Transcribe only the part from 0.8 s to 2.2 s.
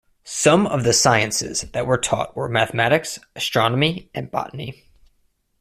the sciences that were